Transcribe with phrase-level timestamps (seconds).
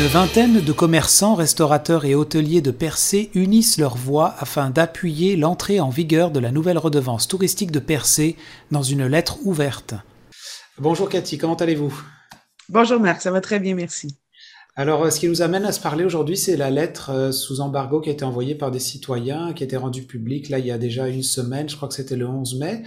[0.00, 5.78] Une vingtaine de commerçants, restaurateurs et hôteliers de Percé unissent leurs voix afin d'appuyer l'entrée
[5.78, 8.36] en vigueur de la nouvelle redevance touristique de Percé
[8.70, 9.92] dans une lettre ouverte.
[10.78, 11.92] Bonjour Cathy, comment allez-vous?
[12.70, 14.16] Bonjour Marc, ça va très bien, merci.
[14.74, 17.60] Alors, euh, ce qui nous amène à se parler aujourd'hui, c'est la lettre euh, sous
[17.60, 20.64] embargo qui a été envoyée par des citoyens, qui a été rendue publique là il
[20.64, 22.84] y a déjà une semaine, je crois que c'était le 11 mai.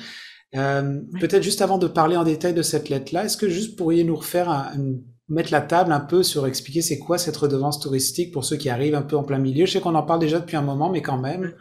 [0.55, 4.03] Euh, peut-être juste avant de parler en détail de cette lettre-là, est-ce que juste pourriez
[4.03, 4.73] nous refaire un,
[5.29, 8.69] mettre la table un peu sur expliquer c'est quoi cette redevance touristique pour ceux qui
[8.69, 9.65] arrivent un peu en plein milieu.
[9.65, 11.53] Je sais qu'on en parle déjà depuis un moment, mais quand même.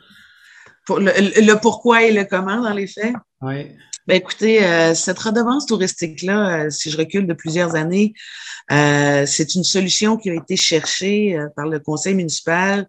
[0.87, 3.15] Pour le, pourquoi et le comment dans les faits.
[3.41, 3.71] Oui.
[4.09, 8.15] Ben écoutez, euh, cette redevance touristique-là, euh, si je recule de plusieurs années,
[8.73, 12.89] euh, c'est une solution qui a été cherchée par le conseil municipal.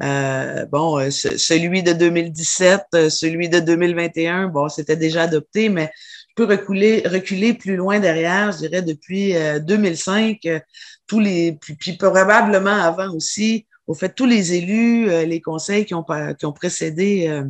[0.00, 5.90] bon, celui de 2017, celui de 2021, bon, c'était déjà adopté, mais
[6.34, 10.60] peux reculer, reculer plus loin derrière, je dirais depuis 2005, euh, euh,
[11.06, 15.94] tous les, puis, probablement avant aussi, au fait, tous les élus, euh, les conseils qui
[15.94, 16.04] ont,
[16.38, 17.42] qui ont précédé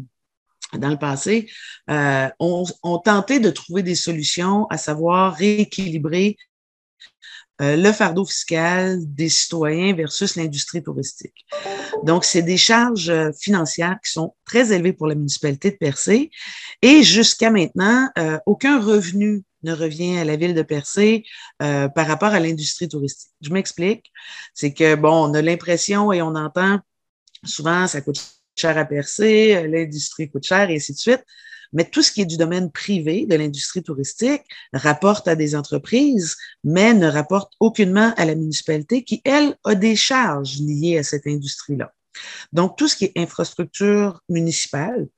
[0.74, 1.48] dans le passé,
[1.88, 6.36] ont, ont, tenté de trouver des solutions, à savoir rééquilibrer
[7.62, 11.46] euh, le fardeau fiscal des citoyens versus l'industrie touristique.
[12.02, 16.30] Donc, c'est des charges euh, financières qui sont très élevées pour la municipalité de Percé
[16.82, 21.24] et jusqu'à maintenant, euh, aucun revenu ne revient à la ville de Percé
[21.58, 23.30] par rapport à l'industrie touristique.
[23.40, 24.12] Je m'explique.
[24.52, 26.80] C'est que, bon, on a l'impression et on entend
[27.44, 28.20] souvent, ça coûte
[28.56, 31.24] cher à Percé, l'industrie coûte cher et ainsi de suite.
[31.74, 36.36] Mais tout ce qui est du domaine privé de l'industrie touristique rapporte à des entreprises,
[36.62, 41.26] mais ne rapporte aucunement à la municipalité qui, elle, a des charges liées à cette
[41.26, 41.92] industrie-là.
[42.52, 45.08] Donc, tout ce qui est infrastructure municipale,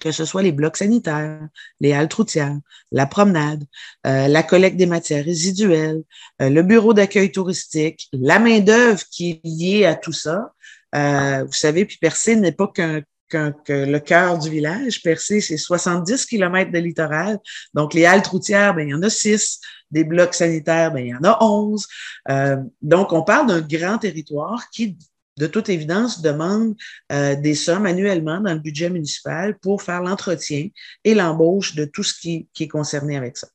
[0.00, 1.46] que ce soit les blocs sanitaires,
[1.80, 2.58] les haltes routières,
[2.90, 3.64] la promenade,
[4.06, 6.02] euh, la collecte des matières résiduelles,
[6.40, 10.52] euh, le bureau d'accueil touristique, la main-d'œuvre qui est liée à tout ça.
[10.94, 13.02] Euh, vous savez, puis Percé n'est pas qu'un
[13.34, 15.02] le cœur du village.
[15.02, 17.38] Percé, c'est 70 km de littoral.
[17.74, 19.60] Donc, les haltes routières, ben, il y en a six.
[19.90, 21.86] Des blocs sanitaires, ben, il y en a 11.
[22.30, 24.96] Euh, donc, on parle d'un grand territoire qui,
[25.38, 26.74] de toute évidence, demande
[27.12, 30.68] euh, des sommes annuellement dans le budget municipal pour faire l'entretien
[31.04, 33.48] et l'embauche de tout ce qui est concerné avec ça.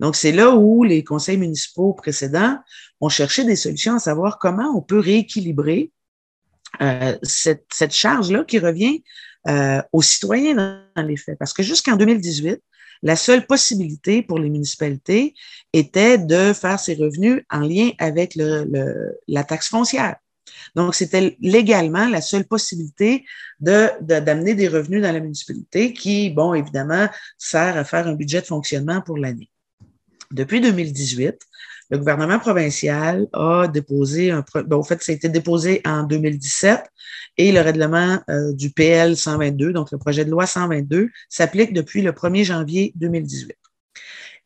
[0.00, 2.58] Donc, c'est là où les conseils municipaux précédents
[3.00, 5.92] ont cherché des solutions à savoir comment on peut rééquilibrer
[6.80, 9.02] euh, cette, cette charge-là qui revient
[9.48, 11.38] euh, aux citoyens dans, les faits.
[11.38, 12.60] Parce que jusqu'en 2018,
[13.02, 15.34] la seule possibilité pour les municipalités
[15.72, 20.16] était de faire ses revenus en lien avec le, la taxe foncière.
[20.74, 23.24] Donc, c'était légalement la seule possibilité
[23.60, 28.40] de, d'amener des revenus dans la municipalité qui, bon, évidemment, sert à faire un budget
[28.40, 29.50] de fonctionnement pour l'année.
[30.30, 31.40] Depuis 2018,
[31.90, 36.82] le gouvernement provincial a déposé un, bon, en fait, ça a été déposé en 2017
[37.38, 42.02] et le règlement euh, du PL 122, donc le projet de loi 122, s'applique depuis
[42.02, 43.54] le 1er janvier 2018.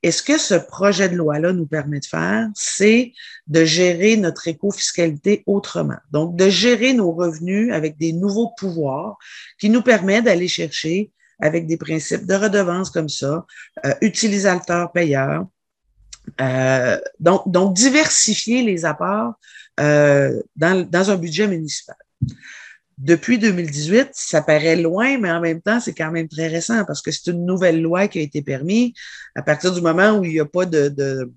[0.04, 3.12] Et ce que ce projet de loi-là nous permet de faire, c'est
[3.46, 5.98] de gérer notre éco-fiscalité autrement.
[6.10, 9.16] Donc, de gérer nos revenus avec des nouveaux pouvoirs
[9.60, 13.46] qui nous permettent d'aller chercher avec des principes de redevance comme ça,
[13.84, 15.46] euh, utilisateur-payeur,
[16.40, 19.34] euh, donc, diversifier les apports
[19.80, 21.96] euh, dans, dans, un budget municipal.
[22.98, 27.02] Depuis 2018, ça paraît loin, mais en même temps, c'est quand même très récent parce
[27.02, 28.92] que c'est une nouvelle loi qui a été permise
[29.34, 31.32] à partir du moment où il n'y a pas de, de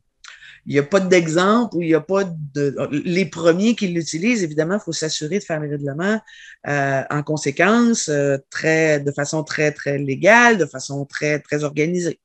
[0.65, 2.75] il n'y a pas d'exemple où il n'y a pas de.
[2.91, 6.19] Les premiers qui l'utilisent, évidemment, il faut s'assurer de faire les règlements
[6.67, 12.19] euh, en conséquence, euh, très, de façon très, très légale, de façon très, très organisée.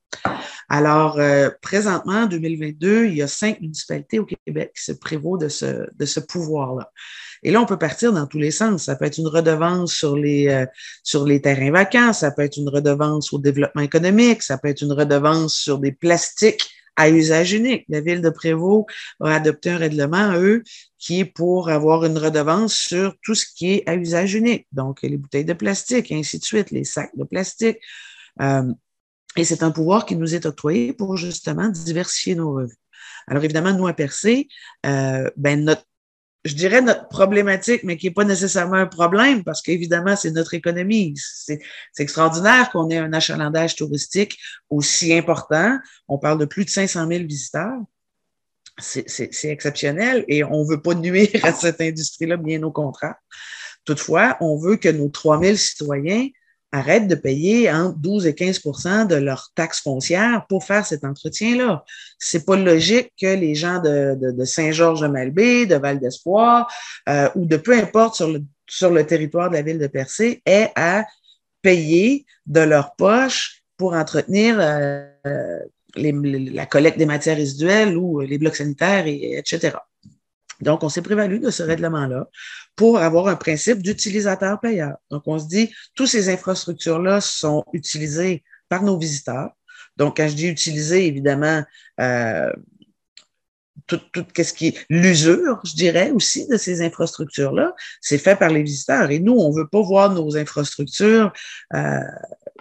[0.69, 5.37] Alors, euh, présentement, en 2022, il y a cinq municipalités au Québec qui se prévaut
[5.37, 6.91] de ce, de ce pouvoir-là.
[7.43, 8.85] Et là, on peut partir dans tous les sens.
[8.85, 10.67] Ça peut être une redevance sur les, euh,
[11.03, 14.83] sur les terrains vacants, ça peut être une redevance au développement économique, ça peut être
[14.83, 17.85] une redevance sur des plastiques à usage unique.
[17.89, 18.87] La ville de Prévost
[19.21, 20.63] a adopté un règlement, eux,
[20.99, 24.67] qui est pour avoir une redevance sur tout ce qui est à usage unique.
[24.73, 27.79] Donc, les bouteilles de plastique, ainsi de suite, les sacs de plastique.
[28.41, 28.73] Euh,
[29.37, 32.77] et c'est un pouvoir qui nous est octroyé pour justement diversifier nos revenus.
[33.27, 34.49] Alors évidemment, nous à Percé,
[34.87, 35.85] euh, ben notre
[36.45, 40.55] je dirais notre problématique, mais qui n'est pas nécessairement un problème, parce qu'évidemment, c'est notre
[40.55, 41.15] économie.
[41.17, 41.61] C'est
[41.99, 44.39] extraordinaire qu'on ait un achalandage touristique
[44.71, 45.79] aussi important.
[46.09, 47.79] On parle de plus de 500 000 visiteurs.
[48.79, 53.17] C'est exceptionnel et on ne veut pas nuire à cette industrie-là, bien au contraire.
[53.85, 56.29] Toutefois, on veut que nos 3000 citoyens
[56.73, 61.85] arrêtent de payer entre 12 et 15% de leurs taxes foncières pour faire cet entretien-là.
[62.19, 66.73] C'est pas logique que les gens de, de, Saint-Georges-de-Malbaie, de Val-d'Espoir
[67.09, 70.43] euh, ou de peu importe sur le, sur le territoire de la ville de Percé
[70.47, 71.05] aient à
[71.63, 75.09] payer de leur poche pour entretenir euh,
[75.97, 79.77] la collecte des matières résiduelles ou les blocs sanitaires, et, etc.
[80.61, 82.29] Donc, on s'est prévalu de ce règlement-là
[82.77, 84.97] pour avoir un principe d'utilisateur-payeur.
[85.11, 89.51] Donc, on se dit, toutes ces infrastructures-là sont utilisées par nos visiteurs.
[89.97, 91.63] Donc, quand je dis utiliser, évidemment,
[92.01, 92.51] euh,
[93.87, 98.51] tout, tout ce qui est l'usure, je dirais aussi, de ces infrastructures-là, c'est fait par
[98.51, 99.11] les visiteurs.
[99.11, 101.33] Et nous, on veut pas voir nos infrastructures
[101.75, 102.01] euh,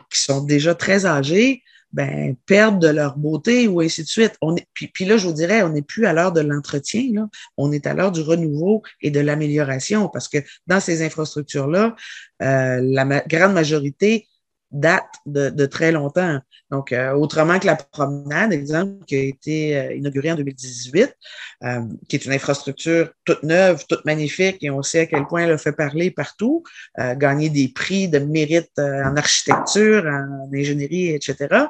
[0.10, 4.34] qui sont déjà très âgées ben, perdre de leur beauté ou ainsi de suite.
[4.42, 7.72] On est, puis, là, je vous dirais, on n'est plus à l'heure de l'entretien, on
[7.72, 10.38] est à l'heure du renouveau et de l'amélioration parce que
[10.68, 11.96] dans ces infrastructures-là,
[12.42, 14.29] euh, la grande majorité
[14.72, 16.40] date de, très longtemps.
[16.72, 21.16] Donc, euh, autrement que la promenade, exemple, qui a été euh, inaugurée en 2018,
[21.64, 25.44] euh, qui est une infrastructure toute neuve, toute magnifique, et on sait à quel point
[25.44, 26.64] elle a fait parler partout,
[26.98, 31.66] gagner des prix de mérite en architecture, en ingénierie, etc.,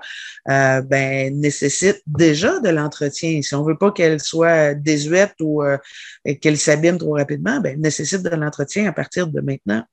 [0.46, 3.42] ben, nécessite déjà de l'entretien.
[3.42, 5.64] Si on veut pas qu'elle soit désuète ou
[6.42, 9.84] qu'elle s'abîme trop rapidement, ben, nécessite de l'entretien à partir de maintenant.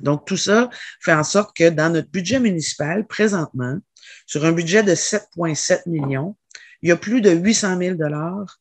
[0.00, 3.78] Donc, tout ça fait en sorte que dans notre budget municipal, présentement,
[4.26, 6.36] sur un budget de 7,7 millions,
[6.82, 8.60] il y a plus de 800 000 dollars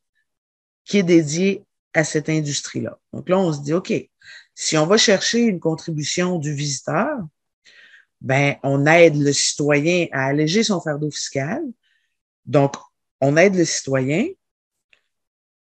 [0.85, 1.63] qui est dédié
[1.93, 2.97] à cette industrie-là.
[3.13, 3.93] Donc là, on se dit, OK,
[4.55, 7.19] si on va chercher une contribution du visiteur,
[8.21, 11.61] ben, on aide le citoyen à alléger son fardeau fiscal.
[12.45, 12.75] Donc,
[13.21, 14.27] on aide le citoyen,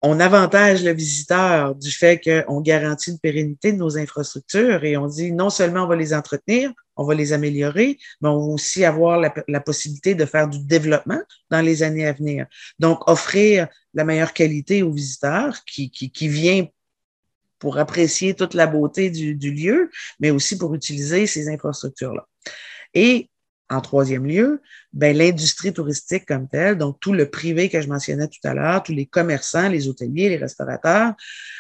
[0.02, 5.08] on avantage le visiteur du fait qu'on garantit une pérennité de nos infrastructures et on
[5.08, 8.86] dit non seulement on va les entretenir, on va les améliorer, mais on va aussi
[8.86, 12.46] avoir la, possibilité de faire du développement dans les années à venir.
[12.80, 16.66] Donc, offrir la meilleure qualité aux visiteurs qui, qui, qui vient
[17.58, 22.26] pour apprécier toute la beauté du, du lieu, mais aussi pour utiliser ces infrastructures-là.
[23.70, 24.62] En troisième lieu,
[24.94, 28.84] ben, l'industrie touristique comme telle, donc tout le privé que je mentionnais tout à l'heure,
[28.84, 31.14] tous les commerçants, les hôteliers, les restaurateurs,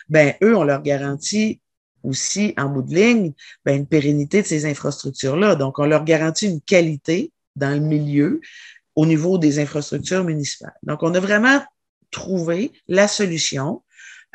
[0.09, 1.61] ben, eux, on leur garantit
[2.03, 3.33] aussi, en bout de ligne,
[3.65, 5.55] ben, une pérennité de ces infrastructures-là.
[5.55, 8.41] Donc, on leur garantit une qualité dans le milieu
[8.95, 10.77] au niveau des infrastructures municipales.
[10.83, 11.61] Donc, on a vraiment
[12.11, 13.83] trouvé la solution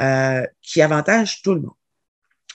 [0.01, 1.75] euh, qui avantage tout le monde.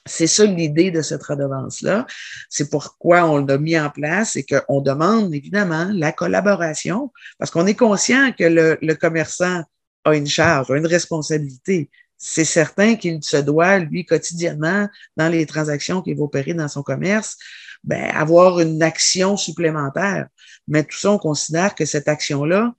[0.06, 2.07] C'est ça l'idée de cette redevance-là.
[2.50, 7.68] C'est pourquoi on l'a mis en place et qu'on demande évidemment la collaboration parce qu'on
[7.68, 9.63] est conscient que le, commerçant
[10.06, 11.90] a une charge, a une responsabilité.
[12.18, 16.84] C'est certain qu'il se doit, lui, quotidiennement, dans les transactions qu'il va opérer dans son
[16.84, 17.38] commerce,
[17.84, 20.28] ben, avoir une action supplémentaire.
[20.68, 22.74] Mais tout ça, on considère que cette action-là,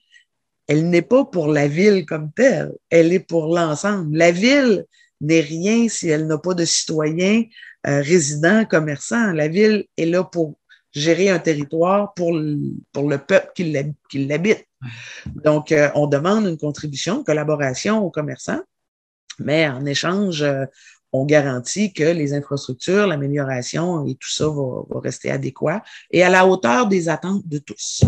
[0.68, 4.16] elle n'est pas pour la ville comme telle, elle est pour l'ensemble.
[4.16, 4.84] La ville,
[5.20, 7.44] n'est rien si elle n'a pas de citoyens
[7.86, 9.32] euh, résidents, commerçants.
[9.32, 10.58] La ville est là pour
[10.92, 12.58] gérer un territoire pour le,
[12.92, 14.66] pour le peuple qui l'habite.
[15.26, 18.60] Donc, euh, on demande une contribution, une collaboration aux commerçants,
[19.38, 20.64] mais en échange, euh,
[21.12, 26.30] on garantit que les infrastructures, l'amélioration et tout ça va, va, rester adéquat et à
[26.30, 28.04] la hauteur des attentes de tous.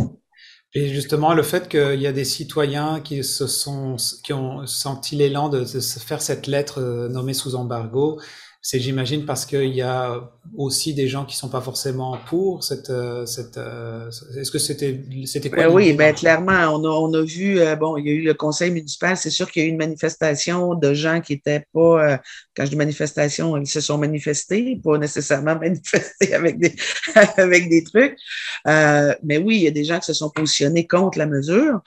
[0.74, 5.16] Et justement, le fait qu'il y a des citoyens qui se sont, qui ont senti
[5.16, 8.18] l'élan de, de, faire cette lettre euh, nommée sous embargo,
[8.64, 12.90] c'est, j'imagine, parce qu'il y a aussi des gens qui sont pas forcément pour cette,
[12.90, 13.57] euh, cette.
[13.57, 17.59] Euh, est-ce que c'était, c'était quoi ben Oui, ben clairement, on a, on a vu.
[17.59, 19.16] Euh, bon, il y a eu le conseil municipal.
[19.16, 22.21] C'est sûr qu'il y a eu une manifestation de gens qui étaient pas.
[22.54, 26.73] quand je dis manifestation, ils se sont manifestés, pas nécessairement manifestés avec des
[27.37, 28.16] avec des trucs.
[28.64, 31.81] mais oui, il y a des gens qui se sont positionnés contre la mesure,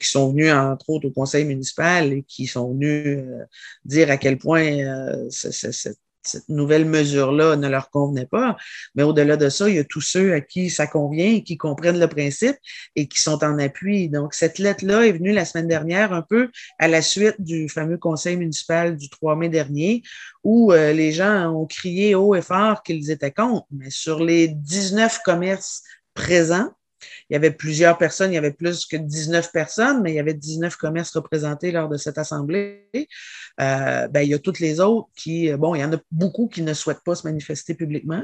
[0.00, 3.18] qui sont venus entre autres au conseil municipal et qui sont venus
[3.84, 5.91] dire à quel point c'est
[6.22, 8.56] cette nouvelle mesure-là ne leur convenait pas.
[8.94, 11.98] Mais au-delà de ça, il y a tous ceux à qui ça convient, qui comprennent
[11.98, 12.56] le principe
[12.96, 14.08] et qui sont en appui.
[14.08, 17.98] Donc, cette lettre-là est venue la semaine dernière, un peu à la suite du fameux
[17.98, 20.02] conseil municipal du 3 mai dernier,
[20.44, 23.66] où euh, les gens ont crié haut et fort qu'ils étaient contre.
[23.70, 25.82] Mais sur les 19 commerces
[26.14, 26.70] présents,
[27.30, 30.20] il y avait plusieurs personnes, il y avait plus que 19 personnes, mais il y
[30.20, 32.88] avait 19 commerces représentés lors de cette assemblée.
[33.60, 36.48] Euh, ben, il y a toutes les autres qui, bon, il y en a beaucoup
[36.48, 38.22] qui ne souhaitent pas se manifester publiquement.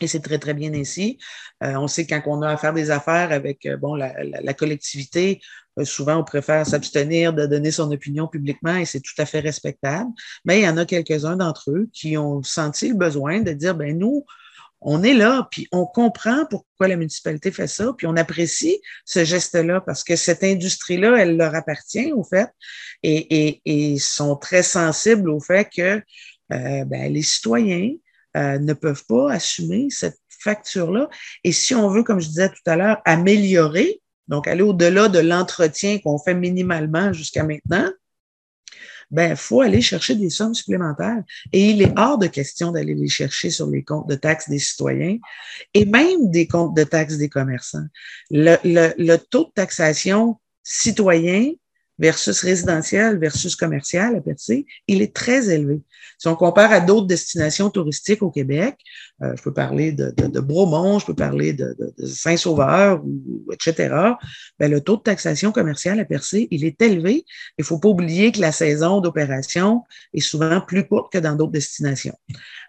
[0.00, 1.18] Et c'est très, très bien ainsi.
[1.62, 5.40] Euh, on sait quand on a à des affaires avec euh, bon, la, la, collectivité,
[5.82, 10.10] souvent on préfère s'abstenir de donner son opinion publiquement et c'est tout à fait respectable.
[10.44, 13.74] Mais il y en a quelques-uns d'entre eux qui ont senti le besoin de dire,
[13.74, 14.24] ben nous,
[14.80, 19.24] on est là, puis on comprend pourquoi la municipalité fait ça, puis on apprécie ce
[19.24, 22.48] geste-là parce que cette industrie-là, elle leur appartient au fait,
[23.02, 26.02] et, et, sont très sensibles au fait que
[26.52, 27.90] euh, ben, les citoyens
[28.36, 31.08] euh, ne peuvent pas assumer cette facture-là.
[31.44, 35.18] Et si on veut, comme je disais tout à l'heure, améliorer, donc aller au-delà de
[35.18, 37.90] l'entretien qu'on fait minimalement jusqu'à maintenant,
[39.10, 41.22] ben, faut aller chercher des sommes supplémentaires.
[41.52, 44.58] Et il est hors de question d'aller les chercher sur les comptes de taxes des
[44.58, 45.18] citoyens
[45.74, 47.86] et même des comptes de taxes des commerçants.
[48.30, 51.52] Le, le, le taux de taxation citoyen
[51.98, 55.80] versus résidentiel versus commercial à Percé, il est très élevé.
[56.18, 58.76] Si on compare à d'autres destinations touristiques au Québec,
[59.22, 63.44] euh, je peux parler de, de, de, Bromont, je peux parler de, de Saint-Sauveur, ou,
[63.52, 63.94] etc.,
[64.58, 67.24] ben, le taux de taxation commerciale à Percé, il est élevé.
[67.58, 69.82] Il faut pas oublier que la saison d'opération
[70.14, 72.16] est souvent plus courte que dans d'autres destinations.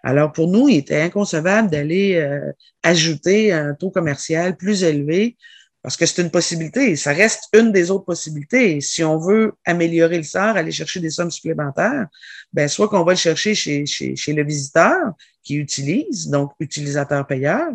[0.02, 5.36] Alors, pour nous, il était inconcevable d'aller euh, ajouter un taux commercial plus élevé
[5.82, 6.94] parce que c'est une possibilité.
[6.96, 8.80] Ça reste une des autres possibilités.
[8.80, 12.06] Si on veut améliorer le sort, aller chercher des sommes supplémentaires,
[12.52, 17.68] ben soit qu'on va le chercher chez, chez, chez, le visiteur qui utilise, donc utilisateur-payeur,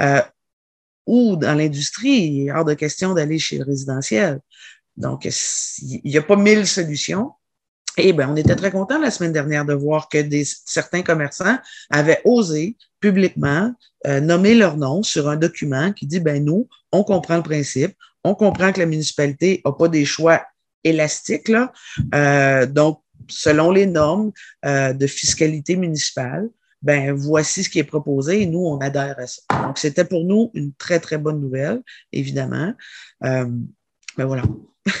[0.00, 0.22] euh,
[1.06, 4.40] ou dans l'industrie, il est hors de question d'aller chez le résidentiel.
[4.96, 7.32] Donc, il n'y a pas mille solutions.
[7.96, 11.58] Et ben, on était très contents la semaine dernière de voir que des, certains commerçants
[11.90, 13.74] avaient osé publiquement
[14.06, 17.94] euh, nommer leur nom sur un document qui dit, ben nous, on comprend le principe,
[18.24, 20.42] on comprend que la municipalité n'a pas des choix
[20.84, 21.72] élastiques, là.
[22.14, 24.32] Euh, donc, selon les normes
[24.64, 26.48] euh, de fiscalité municipale,
[26.82, 29.42] ben voici ce qui est proposé et nous, on adhère à ça.
[29.66, 31.82] Donc, c'était pour nous une très, très bonne nouvelle,
[32.12, 32.72] évidemment.
[33.20, 33.68] Ben
[34.16, 34.42] voilà.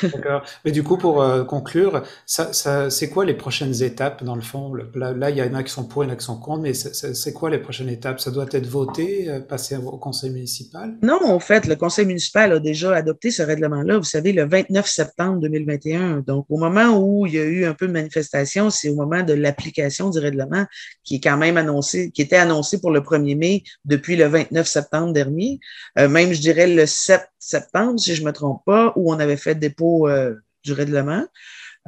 [0.02, 0.42] D'accord.
[0.64, 4.72] Mais du coup, pour euh, conclure, c'est quoi les prochaines étapes dans le fond?
[4.94, 6.62] Là, il y en a qui sont pour, il y en a qui sont contre,
[6.62, 8.20] mais c'est quoi les prochaines étapes?
[8.20, 10.96] Ça doit être voté, euh, passer au conseil municipal?
[11.02, 14.86] Non, en fait, le conseil municipal a déjà adopté ce règlement-là, vous savez, le 29
[14.86, 16.20] septembre 2021.
[16.26, 19.22] Donc, au moment où il y a eu un peu de manifestation, c'est au moment
[19.22, 20.66] de l'application du règlement
[21.04, 24.66] qui est quand même annoncé, qui était annoncé pour le 1er mai depuis le 29
[24.66, 25.60] septembre dernier.
[25.98, 29.36] Euh, même, je dirais, le 7 septembre, si je me trompe pas, où on avait
[29.36, 30.34] fait euh,
[30.64, 31.24] du règlement.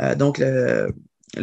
[0.01, 0.93] Euh, donc, le,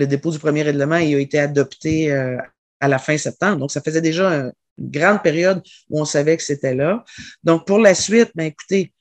[0.05, 2.37] dépôt du premier règlement il a été adopté euh,
[2.79, 3.57] à la fin septembre.
[3.57, 7.03] Donc, ça faisait déjà une grande période où on savait que c'était là.
[7.43, 8.93] Donc, pour la suite, ben, écoutez,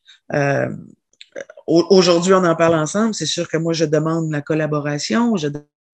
[1.66, 3.14] aujourd'hui, on en parle ensemble.
[3.14, 5.36] C'est sûr que moi, je demande la collaboration,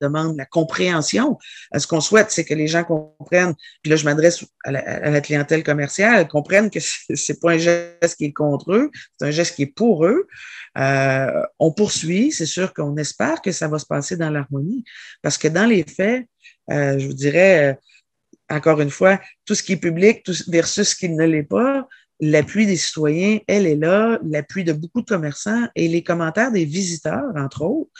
[0.01, 1.39] demande la compréhension.
[1.77, 5.63] Ce qu'on souhaite, c'est que les gens comprennent, puis là, je m'adresse à, la, clientèle
[5.63, 6.81] commerciale, comprennent que
[7.15, 10.27] c'est pas un geste qui est contre eux, c'est un geste qui est pour eux.
[10.79, 14.85] Euh, on poursuit, c'est sûr qu'on espère que ça va se passer dans l'harmonie,
[15.23, 16.27] parce que dans les faits,
[16.71, 17.75] euh, je vous dirais, euh,
[18.51, 21.87] encore une fois, tout ce qui est public versus ce qui ne l'est pas,
[22.21, 26.65] l'appui des citoyens, elle est là, l'appui de beaucoup de commerçants et les commentaires des
[26.65, 27.91] visiteurs, entre autres.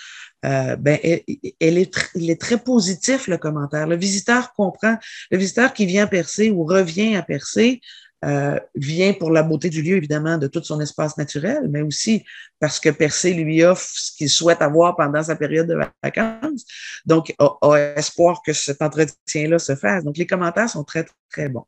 [0.45, 3.87] Euh, ben, elle, est il est très positif, le commentaire.
[3.87, 4.99] Le visiteur comprend.
[5.31, 7.81] Le visiteur qui vient percer ou revient à percer
[8.25, 12.25] euh, vient pour la beauté du lieu, évidemment, de tout son espace naturel, mais aussi
[12.59, 16.65] parce que Percé lui offre ce qu'il souhaite avoir pendant sa période de vacances.
[17.05, 20.05] Donc, a, espoir que cet entretien-là se fasse.
[20.05, 21.67] Donc, les commentaires sont très, très bons.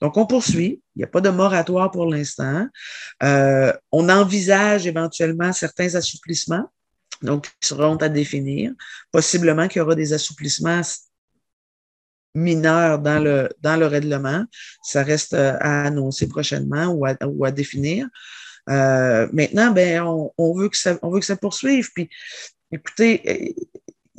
[0.00, 0.80] Donc, on poursuit.
[0.94, 2.68] Il n'y a pas de moratoire pour l'instant.
[3.22, 6.70] Euh, on envisage éventuellement certains assouplissements
[7.22, 8.72] donc, qui seront à définir.
[9.10, 10.82] Possiblement qu'il y aura des assouplissements
[12.36, 14.44] mineurs dans le, dans le règlement.
[14.82, 18.06] Ça reste euh, à annoncer prochainement ou à, ou à définir.
[18.68, 21.88] Euh, maintenant, ben, on, on, veut que ça, on veut que ça poursuive.
[21.94, 22.08] Puis,
[22.70, 23.54] écoutez,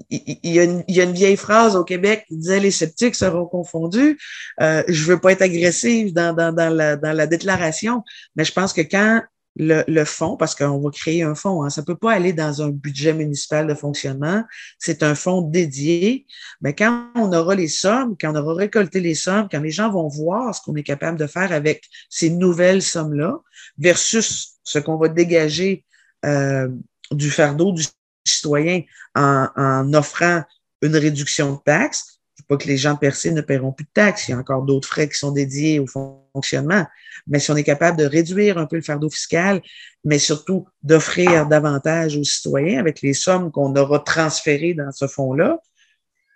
[0.10, 2.72] il y, a une, il y, a une, vieille phrase au Québec qui disait les
[2.72, 4.18] sceptiques seront confondus.
[4.62, 8.04] Euh, je veux pas être agressive dans, dans, dans, la, dans la déclaration,
[8.36, 9.22] mais je pense que quand
[9.60, 11.64] le, le fonds, parce qu'on va créer un fonds.
[11.64, 11.70] Hein.
[11.70, 14.44] Ça peut pas aller dans un budget municipal de fonctionnement.
[14.78, 16.28] C'est un fonds dédié.
[16.62, 19.92] Mais quand on aura les sommes, quand on aura récolté les sommes, quand les gens
[19.92, 23.40] vont voir ce qu'on est capable de faire avec ces nouvelles sommes-là,
[23.78, 25.86] versus ce qu'on va dégager
[26.26, 26.70] euh,
[27.12, 27.84] du fardeau du
[28.26, 28.82] citoyen
[29.16, 30.44] en, en offrant
[30.82, 32.17] une réduction de taxes,
[32.48, 34.28] pas que les gens percés ne paieront plus de taxes.
[34.28, 36.86] Il y a encore d'autres frais qui sont dédiés au fonctionnement.
[37.28, 39.62] Mais si on est capable de réduire un peu le fardeau fiscal,
[40.04, 45.60] mais surtout d'offrir davantage aux citoyens avec les sommes qu'on aura transférées dans ce fonds-là,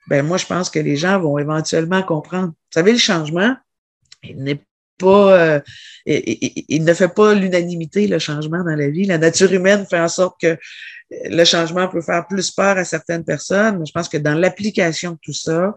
[0.08, 2.48] ben moi, je pense que les gens vont éventuellement comprendre.
[2.50, 3.56] Vous savez, le changement,
[4.24, 4.62] il n'est
[5.10, 5.60] euh,
[6.06, 9.06] il, ne fait pas l'unanimité, le changement dans la vie.
[9.06, 10.58] La nature humaine fait en sorte que
[11.10, 15.12] le changement peut faire plus peur à certaines personnes, mais je pense que dans l'application
[15.12, 15.74] de tout ça,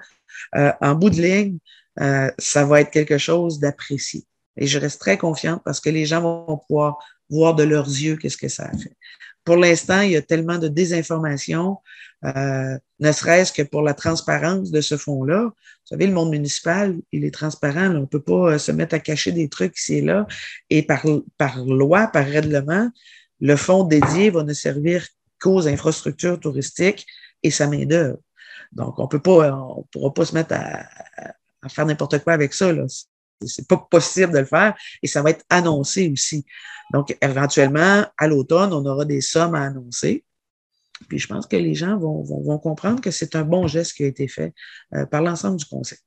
[0.57, 1.59] euh, en bout de ligne,
[2.00, 4.25] euh, ça va être quelque chose d'apprécié.
[4.57, 8.16] Et je reste très confiante parce que les gens vont pouvoir voir de leurs yeux
[8.16, 8.97] qu'est-ce que ça a fait.
[9.44, 11.78] Pour l'instant, il y a tellement de désinformation,
[12.24, 15.42] euh, ne serait-ce que pour la transparence de ce fonds-là.
[15.44, 17.90] Vous savez, le monde municipal, il est transparent.
[17.90, 20.26] on ne peut pas euh, se mettre à cacher des trucs ici et là.
[20.70, 21.04] Et par,
[21.36, 22.90] par loi, par règlement,
[23.40, 25.06] le fonds dédié va ne servir
[25.38, 27.06] qu'aux infrastructures touristiques
[27.42, 28.18] et sa main-d'œuvre.
[28.72, 30.86] Donc, on pas, on pourra pas se mettre à,
[31.62, 32.72] à faire n'importe quoi avec ça.
[32.72, 32.86] Là
[33.46, 36.44] c'est pas possible de le faire et ça va être annoncé aussi.
[36.92, 40.24] Donc, éventuellement, à l'automne, on aura des sommes à annoncer.
[41.08, 44.04] Puis je pense que les gens vont, vont, comprendre que c'est un bon geste qui
[44.04, 44.54] a été fait
[44.94, 45.98] euh, par l'ensemble du conseil.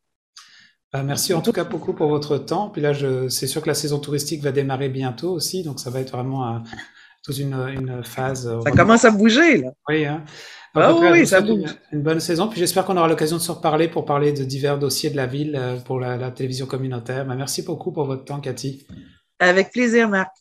[0.95, 2.69] Euh, merci en tout cas beaucoup pour votre temps.
[2.69, 2.93] Puis là,
[3.29, 6.63] c'est sûr que la saison touristique va démarrer bientôt aussi, donc ça va être vraiment
[7.27, 8.49] toute une, une phase.
[8.63, 9.71] Ça commence à bouger là.
[9.89, 10.05] Oui.
[10.05, 10.23] Hein.
[10.73, 11.75] Ah oui, ça bouge.
[11.91, 12.47] Une, bonne saison.
[12.47, 15.25] Puis j'espère qu'on aura l'occasion de se reparler pour parler de divers dossiers de la
[15.25, 17.25] ville euh, pour la, la télévision communautaire.
[17.25, 18.85] Mais merci beaucoup pour votre temps, Cathy.
[19.39, 20.31] Avec plaisir, Marc.